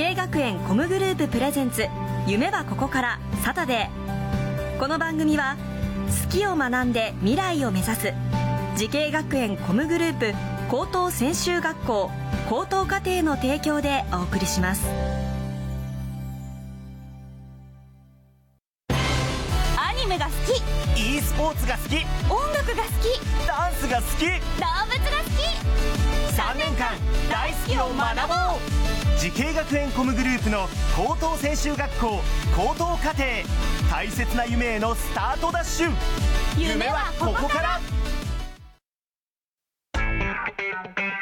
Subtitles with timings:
[0.00, 1.88] 慶学園 COMグループプレゼンツ
[2.28, 4.78] 夢はここからサタデー。
[4.78, 5.56] この番組は
[6.24, 8.12] 好きを学んで未来を目指す
[8.76, 10.34] 滋慶学園 COMグループ
[10.70, 12.12] 高等専修学校
[12.48, 14.86] 高等課程の提供でお送りします。
[18.88, 20.30] アニメが好
[20.94, 21.08] き。
[21.16, 21.96] E スポーツが好き。
[22.32, 23.46] 音楽が好き。
[23.48, 24.26] ダンスが好き。
[24.26, 25.38] 動物が好き。
[25.38, 25.47] 3年
[26.78, 26.92] 間
[27.28, 32.20] 大好きを学ぼう滋慶学園 COMグループの高等専修学校
[32.56, 33.24] 高等課程
[33.90, 35.90] 大切な夢へのスタートダッシュ。
[36.56, 37.80] 夢はここから。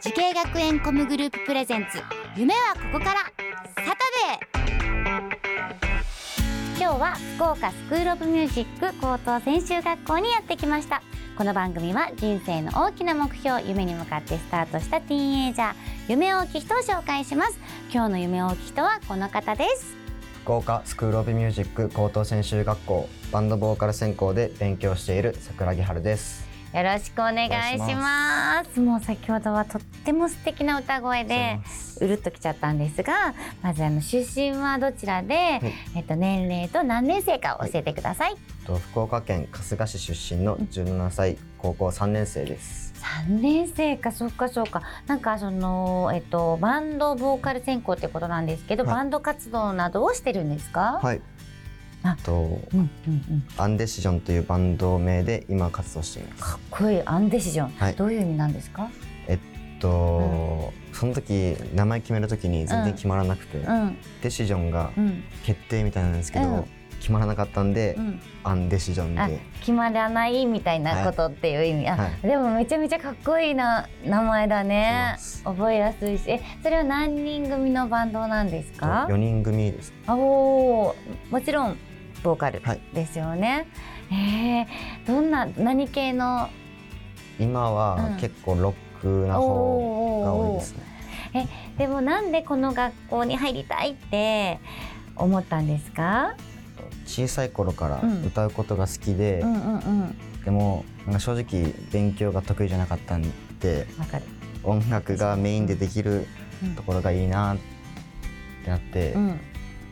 [0.00, 2.02] 滋慶学園 COMグループプレゼンツ。
[2.36, 3.20] 夢はここから。
[3.20, 3.30] サ
[3.74, 4.68] タデー。
[6.78, 11.02] 今日は福岡スクールオブミュージック高等専修学校にやってきました。
[11.38, 15.74] この番組は人生の大きな目標夢に向かってスタートしたティーンエイジャー
[16.08, 17.60] 夢大きい人を紹介します。
[17.92, 19.94] 今日の夢大きい人はこの方です。
[20.42, 26.47] 福岡スクールオブミュージック高等専修学校バンドボーカル専攻で勉強している桜木春です。
[26.74, 28.78] よろしくお願いします。
[28.78, 31.60] もう先ほどはとっても素敵な歌声で
[32.00, 35.34] うるっときちゃったんですがまずあの出身はどちらで、
[35.96, 42.88] えっと、年齢と何年生か教えてください、と福岡県春日市出身の17歳高校3年生です。
[43.26, 44.82] 3年生かそっかそっか。
[45.06, 48.94] なんかその、えっと、バンドボーカル専攻ってことなんですけど、はい。
[48.94, 51.16] バンド活動などをしてるんですか、はい。
[51.16, 51.20] あ
[52.24, 56.42] とうんうんうん、アンデシジョンというバンド名で今活動しています。
[56.42, 57.02] かっこいい。
[57.04, 57.94] アンデシジョン、はい。
[57.94, 58.90] どういう意味なんですか、
[59.78, 63.96] と、その時名前決める時に全然決まらなくて、うん。
[64.22, 65.22] デシジョンがうん。
[65.44, 66.64] 決定みたいなんですけど、うん。
[66.98, 72.12] 決まらなかったんで、うん、アンデシジョンあで決まらないみたいなことっていう意味、はい。
[72.24, 75.14] あでもめちゃめちゃかっこいいな名前だね。
[75.18, 76.24] そ覚えやすいし。
[76.28, 79.92] えそれは何人組のバンドなんですか？4人組です。
[80.06, 81.32] あおー。
[81.32, 81.76] もちろん
[82.22, 82.80] ボーカルはい。
[82.94, 83.66] ですよね、
[84.10, 86.48] えー、どんな何系の？
[87.38, 87.76] 今うん。
[87.76, 90.74] は結構ロックな方が多いです
[91.32, 94.58] ね、でもなんでこの学校に入りたいって
[95.14, 96.34] 思ったんですか、
[97.06, 98.24] 小さい頃からうん。
[98.24, 100.18] 歌うことが好きで、うんうんうん。
[100.44, 103.22] でもなんか正直勉強が得意じゃなかったん
[103.60, 103.86] で
[104.64, 106.26] 音楽がメインでできる
[106.62, 106.74] うん。
[106.74, 107.56] ところがいいなっ
[108.64, 109.40] てなって、うん、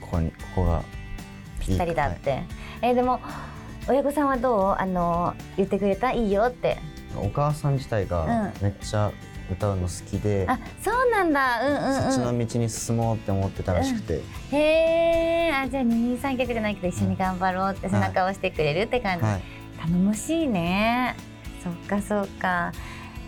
[0.00, 0.82] ここにここが
[1.66, 2.42] ぴったりだって、
[2.82, 2.90] え。
[2.90, 3.20] ーでも
[3.88, 4.76] 親御さんはどう？
[4.78, 6.12] あの言ってくれた？
[6.12, 6.78] いいよって。
[7.16, 8.62] お母さん自体がうん。
[8.62, 9.12] めっちゃ
[9.52, 11.60] 歌うの好きで、あそうなんだ。
[11.66, 12.28] うんそっちうん。
[12.28, 14.56] うんの道に進もうって思ってたらしくて、へ
[15.48, 19.42] えあじゃあ二人三脚じゃないけど一緒に頑張ろうって背中を押してくれるって感じ、はい、
[19.78, 21.14] 頼もしいね。
[21.62, 22.72] そっかそっか。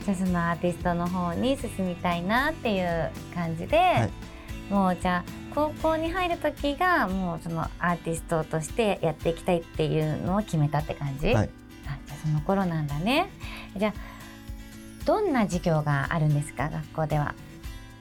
[0.05, 4.11] じゃあそのアーティストの方に進みたいなっていう感じで、
[4.71, 11.35] もうじゃあ高校に入る時がもうそのアーティストとしてやっていきたいっていうのを決めたって感じ、はい。
[11.35, 13.31] あじゃあその頃なんだね。
[13.75, 13.95] じゃあ
[15.07, 16.69] どんな授業があるんですか？
[16.69, 17.35] 学校では。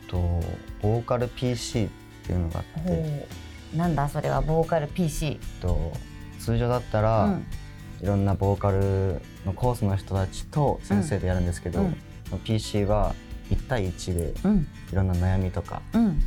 [0.09, 0.17] と
[0.81, 1.89] ボーカル PC っ
[2.27, 3.27] ていうのがあって、
[3.73, 4.41] なんだそれは？
[4.41, 5.93] ボーカル PC と
[6.39, 7.45] 通常だったうら、ん。
[8.01, 11.95] いろんなボーカルのコースの人たちと先生でやるんですけど、うん。
[12.43, 13.15] PC は
[13.49, 14.67] 1対1でうん。
[14.91, 16.21] いろんな悩みとかうん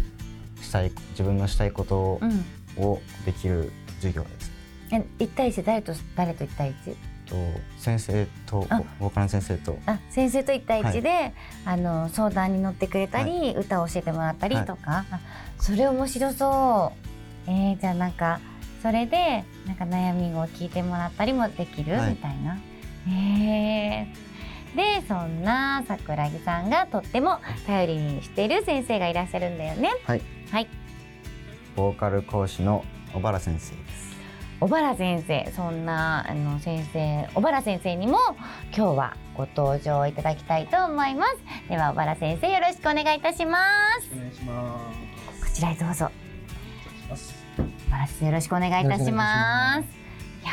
[0.69, 2.45] したい自分のしたいことうん。
[2.77, 4.53] をできる授業です。
[4.93, 6.97] え一対一誰と誰と一対一？
[7.27, 7.34] と
[7.79, 8.83] 先生とあ。
[9.01, 9.77] ボーカルの先生と。
[9.87, 11.33] あ先生と一対一で、
[11.65, 15.21] あの相談に乗ってくれたり、歌を教えてもらったりとか、あ
[15.59, 16.93] それ面白そ
[17.47, 17.51] う。
[17.51, 18.39] えー、じゃあなんか
[18.83, 22.11] それでなんか悩みを聞いてもらったりもできる、はい。
[22.11, 22.59] みたいな。
[23.09, 29.91] えー、でそんな桜木さんがとっても頼りにしている先生がいらっしゃるんだよね。
[30.05, 30.66] はいはい。
[31.76, 34.09] ボーカル講師の小原先生です。
[34.60, 38.19] 小原先生そんなあの先生小原先生にも
[38.76, 41.36] 今日はご登場いただきたいと思います。
[41.68, 43.59] では小原先生よろしくお願いいたしま
[44.00, 44.10] す。
[44.12, 44.80] お願いしま
[45.39, 45.41] す。
[45.45, 46.10] こちらへどうぞ。
[46.10, 49.84] します小原先生よろしくお願いいたします。
[50.42, 50.51] いや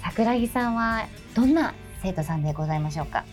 [0.00, 3.24] ー桜木さんはどんな生徒さんでございましょうか？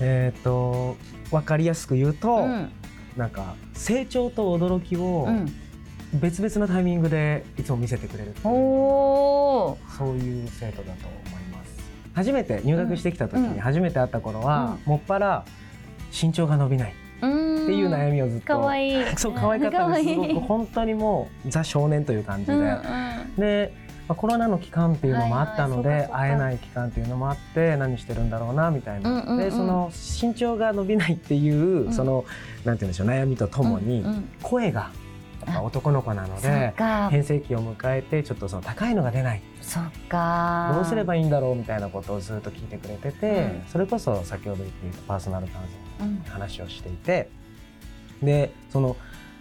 [0.00, 0.96] えっ、と
[1.30, 2.72] わかりやすく言うと、うん
[3.16, 5.52] なんか成長と驚きをうん。
[6.14, 9.96] 別々のタイミングでいつも見せてくれるうおー。
[9.96, 11.70] そういう生徒だと思います。
[12.14, 15.44] 初めて入学してきた時うんに初めて会った頃は、もっぱら
[16.10, 19.04] 身長が伸びないっていう悩みをずっと、かわいい。
[19.16, 20.08] そう可愛かったです。
[20.08, 22.76] すごく本当にもうザ少年という感じで、
[23.38, 23.72] で、
[24.10, 29.44] まあ、コロナの期間っていうのもあったので、はいはい会えない期間っていうのもあって何してるんだろうなみたいな、うんうんうん。
[29.44, 31.92] でその身長が伸びないっていう、うん。
[31.92, 32.24] その
[32.64, 34.28] なんて言うんでしょう悩みとともに、うんうん。
[34.42, 34.90] 声が
[35.46, 37.08] やっぱ男の子なのでか。
[37.08, 39.42] 変声期を迎えてちょっとその高いのが出ない。
[39.62, 40.72] そっか。
[40.74, 43.62] どうすればいいんだろうみたいなことをずっと聞いてくれてて、うん。
[43.68, 46.32] それこそ先ほど言っていたパーソナルカウンセリングうん。
[46.32, 47.30] 話をしていて
[48.20, 48.96] でその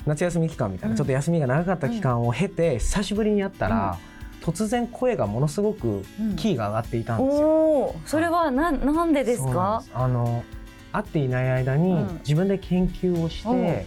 [0.05, 0.97] 夏休み期間みたいな、うん。
[0.97, 3.97] ちょっと休みが長かった期間を経て、久しぶりに会ったら、
[4.41, 6.35] 突然声がものすごくうん。
[6.35, 7.47] キーが上がっていたんですよ。
[7.47, 9.83] おおそれはななんでですか？
[9.93, 10.43] あの
[10.91, 12.17] 会っていない間にうん。
[12.19, 13.61] 自分で研究をしうん。
[13.61, 13.85] て、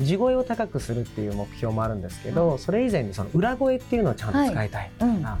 [0.00, 4.90] 地声を高くするっていう目標もあるんですけど、それ以前にその裏声っていうのをちゃんと使いたい。
[5.00, 5.38] みたいな、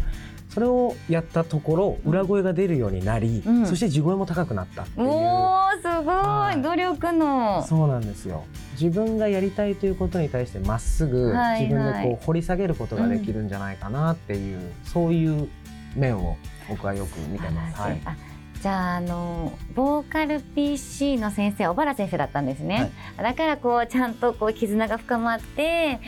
[0.52, 3.66] それをやったところ裏声が出るようになり、うん。
[3.66, 5.08] そして地声も高くなったっていう。
[5.08, 6.58] おおすごはい。
[6.58, 7.64] い努力の。
[7.66, 8.44] そうなんですよ。
[8.78, 11.62] 自分がやりたいということに対してまっすぐはいはい。
[11.62, 15.48] 自分でこう掘り下げることができるんじゃないかなっていう、そういう
[15.96, 16.36] 面を
[16.68, 17.80] 僕はよく見てます。
[17.80, 18.14] はい、あ
[18.62, 25.98] じゃああのボーカル PC の先生小原先生だったんですね、だからこうちゃんとこう絆が深まって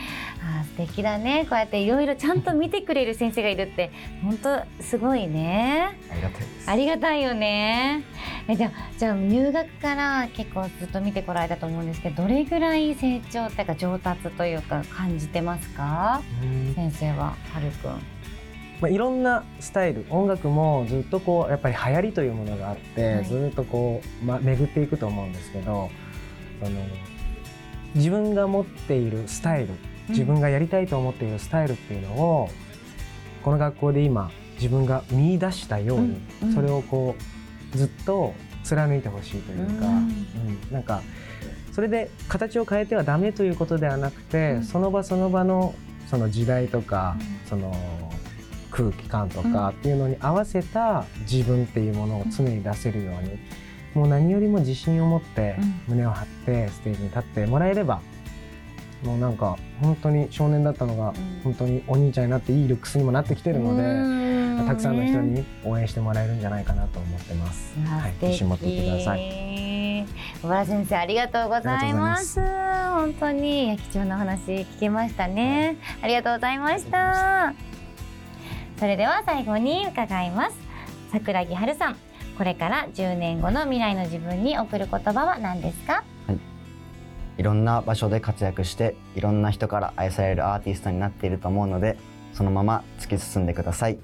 [0.40, 1.46] あー素敵だね。
[1.50, 3.90] こうやっていろいろちゃんと見てくれる先生がいるって
[4.22, 5.98] 本当すごいね。
[6.12, 6.70] ありがたいです。
[6.70, 8.02] ありがたいよね。
[8.46, 16.22] えじゃあじゃあ入学から結構ずっと見てこられたと思うんですけどどれぐらい成長っていうか上達というか感じてますか？
[16.40, 16.72] うん。
[16.76, 18.00] 先生ははるくん
[18.84, 23.24] まあ、いろんなスタイル音楽もずっとこうやっぱり流行りというものがあって、はい。
[23.24, 25.90] ずっとこう、ま、巡っていくと思うんですけど
[26.62, 26.80] その
[27.94, 29.70] 自分が持っているスタイル
[30.10, 32.50] 自分がやりたいと思っているスタイルっていうのを、
[33.42, 36.54] この学校で今自分が見出したように、うんうん。
[36.54, 37.16] それをこ
[37.72, 38.34] うずっと
[38.64, 39.94] 貫いてほしいというか、うん。
[39.94, 40.08] うん。
[40.70, 41.00] なんか
[41.72, 44.62] それで形を変えてはダメということではなくて、うん。
[44.62, 45.74] その場その場の
[46.10, 47.48] その時代とか、うん。
[47.48, 47.74] その
[48.74, 53.38] 空気感とうんかっていうのに合わせた自分っていうものを常に出せるように、
[53.94, 58.00] もう何よりも自信を持ってうん胸を張ってステージに立ってもらえれば
[59.04, 67.78] もうなんか本当に少年だったのがん本当にお兄ちゃんになっていいルックスにもなってきてるので、たくさんの人に応援してもらえるんじゃないかなと思ってます。
[67.78, 69.20] はい、自信持っていってください。
[69.20, 70.06] い。
[70.42, 72.40] 小原先生ありがとうございます。
[72.40, 75.76] 本当に貴重なお話聞けましたね。
[76.02, 77.73] ありがとうございました。
[78.84, 80.58] それでは最後に伺います。
[81.10, 81.96] 桜木春さん、
[82.36, 86.04] これから10年後の未来の自分に送る言葉は何ですか？
[87.38, 91.96] いろんな場所で活躍していろんな人から愛されるアーティストになっていると思うので
[92.34, 93.96] そのまま突き進んでください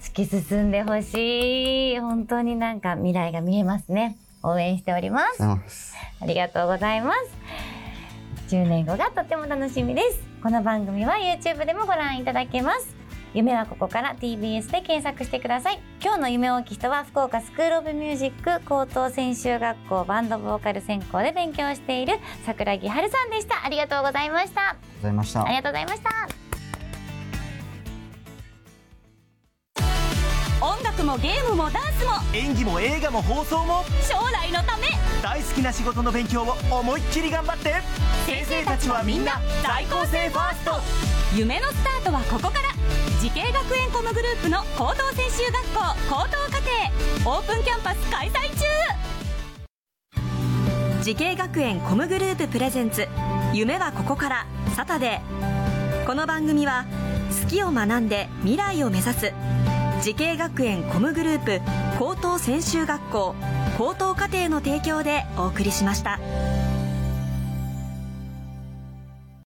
[0.00, 1.98] 突き進んでほしい。
[1.98, 4.16] 本当になんか未来が見えますね。
[4.44, 5.42] 応援しております。
[5.42, 5.60] うん
[6.20, 7.14] ありがとうございま
[8.46, 8.54] す。
[8.54, 10.20] 10年後がとっても楽しみです。
[10.40, 12.96] この番組は YouTube でもご覧いただけます。
[13.34, 15.80] 夢はここから TBS で検索してください。
[16.02, 23.64] 今日の夢大きい人は福岡スクールオブミュージック高等専修学校バンドボーカル専攻で勉強している桜木春さんでした。
[23.64, 24.76] ありがとうございました。
[24.98, 26.10] ございましたありがとうございました。
[30.60, 34.88] 音楽もゲームもダンスも演技も映画も放送も将来のため
[35.22, 37.74] 大好きな仕事の勉強を思いっきり頑張って
[38.26, 40.72] 先生たちはみんな在校生ファースト
[41.36, 42.77] 夢のスタートはここから
[43.20, 48.64] 滋慶学園 COMグループの高等専修学校高等課程オープンキャンパス開催中
[51.02, 53.08] 滋慶学園 COMグループプレゼンツ
[53.52, 56.86] 夢はここからサタデーこの番組は
[57.42, 59.32] 好きを学んで未来を目指す
[60.00, 61.60] 滋慶学園 COMグループ
[61.98, 63.34] 高等専修学校
[63.76, 66.20] 高等課程の提供でお送りしました。